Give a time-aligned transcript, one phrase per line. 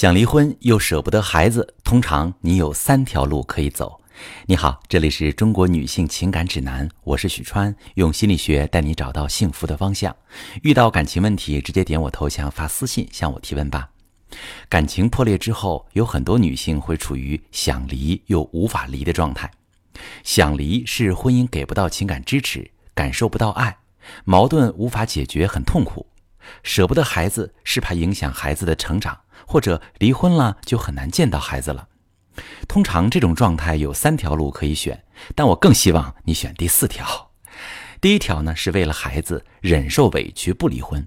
[0.00, 4.00] 想离婚又舍不得孩子，通常你有三条路可以走。
[4.46, 10.16] 你好，这里是中国女性情感指南，我是许川，用心理学带你找到幸福的方向。
[10.62, 13.90] 遇到感情问题，直接点我头像发私信向我提问吧。
[14.70, 19.50] 感情破裂之后，有很多女性会处于想离又无法离的状态。
[20.24, 23.76] 想离是婚姻给不到情感支持，感受不到爱，
[24.24, 26.06] 矛盾无法解决，很痛苦。
[26.62, 29.14] 舍不得孩子是怕影响孩子的成长。
[29.50, 31.88] 或者离婚了就很难见到孩子了。
[32.68, 35.02] 通常这种状态有三条路可以选，
[35.34, 37.32] 但我更希望你选第四条。
[38.00, 41.04] 第一条呢是为了孩子忍受委屈不离婚，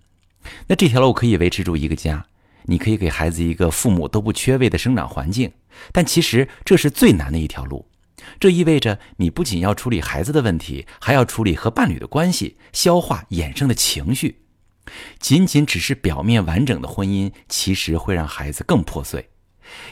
[0.67, 2.25] 那这条路可以维持住一个家，
[2.63, 5.53] 你可以给孩子一个父母都不缺位的生长环境。
[5.93, 7.87] 但其实这是最难的一条路，
[8.41, 14.42] 这意味着你不仅要处理孩子的问题，还要处理和伴侣的关系，消化衍生的情绪。
[15.19, 19.29] 仅仅只是表面完整的婚姻，其实会让孩子更破碎，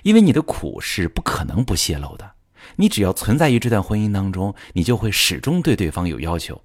[0.03, 2.31] 因为你的苦是不可能不泄露的。
[2.75, 6.61] 你只要存在于这段婚姻当中，你就会始终对对方有要求，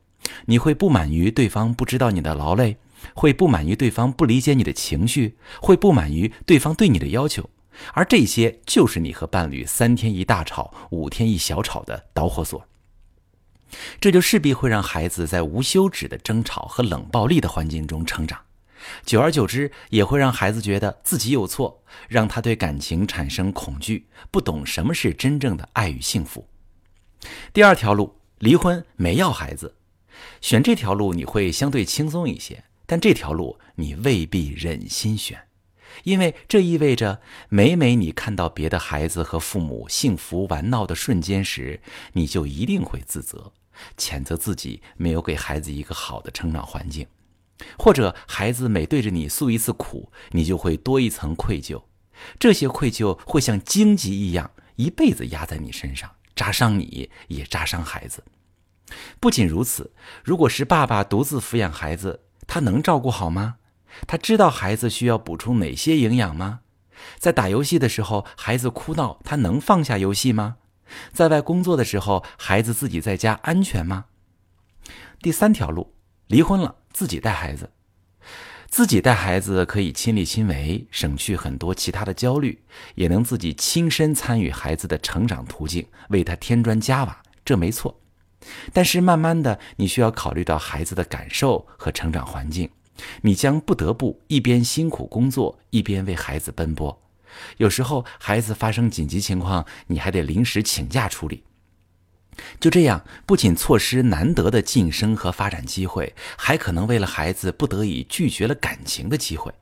[0.47, 2.77] 你会不满于对方不知道你的劳累，
[3.15, 7.49] 会不满于对方不理解你的情绪，会不满于对方对你的要求，
[7.95, 12.63] 而这些就是你和伴侣三天一大吵，五天一小吵的导火索。
[14.01, 18.41] 这就势必会让孩子在无休止的争吵和冷暴力的环境中成长，
[19.05, 26.49] 久而久之，也会让孩子觉得自己有错，让他对感情产生恐惧，不懂什么是真正的爱与幸福。
[27.53, 29.75] 第二条路，离婚没要孩子，
[30.41, 35.46] 选这条路你会相对轻松一些，但这条路你未必忍心选，
[36.05, 41.81] 因为这意味着每每你看到别的孩子和父母幸福玩闹的瞬间时，
[42.13, 43.53] 你就一定会自责。
[43.97, 47.07] 谴责自己没有给孩子一个好的成长环境，
[47.79, 51.83] 或者孩子每对着你诉一次苦，你就会多一层愧疚。
[52.39, 58.25] 这些愧疚会像荆棘一样，一辈子压在你身上，扎伤你，也扎伤孩子。
[59.21, 59.93] 不仅如此，
[60.25, 63.57] 如果是爸爸独自抚养孩子，他能照顾好吗？
[64.07, 66.61] 他知道孩子需要补充哪些营养吗？
[67.19, 70.57] 在打游戏的时候，孩子哭闹，他能放下游戏吗？
[71.13, 74.07] 在外工作的时候，孩子自己在家安全吗？
[75.21, 75.95] 第三条路，
[76.29, 77.71] 离婚了自己带孩子，
[78.69, 82.63] 自己带孩子可以亲力亲为，省去很多其他的焦虑，
[82.95, 88.01] 也能自己亲身参与孩子的成长途径，为他添砖加瓦，这没错。
[88.73, 92.71] 但是慢慢的，你需要考虑到孩子的感受和成长环境，
[93.27, 97.03] 你将不得不一边辛苦工作，一边为孩子奔波。
[97.57, 101.43] 有时候孩子发生紧急情况，你还得临时请假处理。
[102.61, 109.53] 就这样，不仅错失难得的晋升和发展机会，还可能为了孩子不得已拒绝了感情的机会。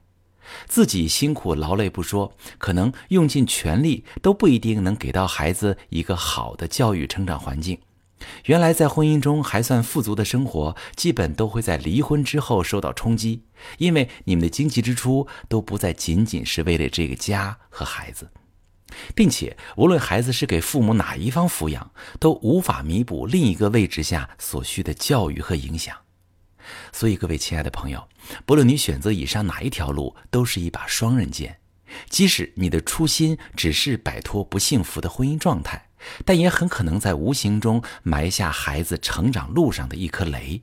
[0.67, 7.79] 自己辛苦劳累不说，可能用尽全力都不一定能给到孩子一个好的教育成长环境。
[8.47, 13.43] 原来在婚姻中还算富足的生活，基本都会在离婚之后受到冲击，
[13.79, 18.31] 因为你们的经济支出都不再仅仅是为了这个家和孩子，
[19.15, 25.97] 并且无论孩子是给父母哪一方抚养，都无法弥补另一个位置下所需的教育和影响。
[26.93, 28.09] 所以，各位亲爱的朋友，
[28.47, 31.59] 不论你选择以上哪一条路，都是一把双刃剑。
[32.09, 35.84] 即使你的初心只是摆脱不幸福的婚姻状态。
[36.25, 40.63] 但也很可能在无形中埋下孩子成长路上的一颗雷。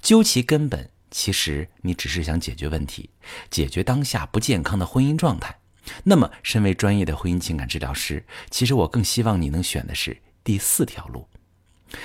[0.00, 3.10] 究其根本，其实你只是想解决问题，
[3.50, 5.58] 解决当下不健康的婚姻状态。
[6.04, 11.28] 那么，身为专业的婚姻情感治疗师，其实我更希望你能选的是第四条路。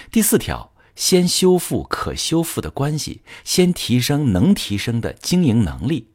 [0.09, 6.11] 第四条，先修复可修复的关系，先提升能提升的经营能力。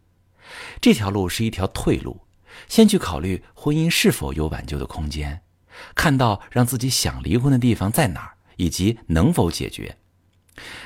[0.80, 2.22] 这条路是一条退路，
[2.68, 5.42] 先去考虑婚姻是否有挽救的空间。
[5.94, 9.96] 看到让自己想离婚的地方在哪儿，以及能否解决。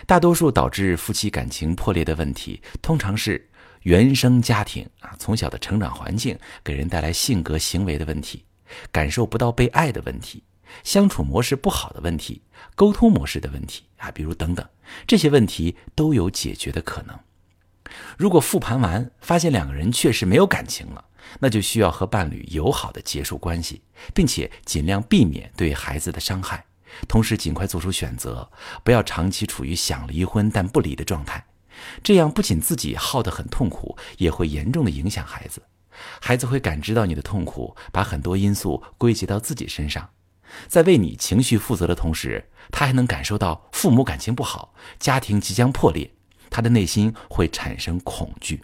[0.06, 3.48] 大多数导致夫妻感情破裂的问题，通常是
[3.82, 8.44] 原生家庭啊，从小的成长环境给人带来性格行为的问题，
[8.90, 10.42] 感受不到被爱的问题，
[10.84, 12.42] 相处模式不好的问题，
[12.74, 14.68] 沟通模式的问题啊，比如等等，
[15.06, 17.18] 这些问题都有解决的可能。
[18.16, 21.04] 如果复盘完发现两个人确实没有感情了。
[21.40, 23.82] 那就需要和伴侣友好的结束关系，
[24.14, 26.64] 并且尽量避免对孩子的伤害，
[27.08, 28.50] 同时尽快做出选择，
[28.82, 31.44] 不要长期处于想离婚但不离的状态。
[32.02, 35.62] 这样不仅自己耗得很痛苦，也会严重的影响孩子。
[36.20, 40.10] 孩子会感知到你的痛苦，把很多因素归结到自己身上，
[40.68, 46.10] 在为你情绪负责的同时，他还能感受到父母感情不好，家庭即将破裂，
[46.50, 48.62] 他的内心会产生恐惧。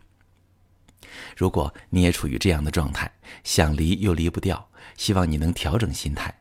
[1.36, 3.10] 如果你也处于这样的状态，
[3.44, 6.34] 想离又离不掉，希望你能调整心态，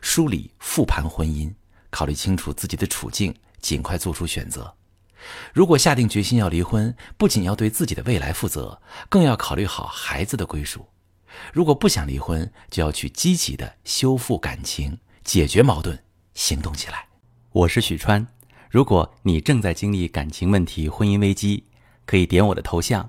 [0.00, 1.52] 梳理复盘婚姻，
[1.90, 4.74] 考虑清楚自己的处境，尽快做出选择。
[5.52, 10.88] 如果下定决心要离婚，不仅要对自己的未来负责，更要考虑好孩子的归属。
[11.52, 15.98] 如果不想离婚，就要去积极的修复感情，解决矛盾，
[16.34, 17.06] 行动起来。
[17.52, 18.26] 我是许川，
[18.68, 21.64] 如果你正在经历感情问题、婚姻危机，
[22.04, 23.08] 可以点我的头像，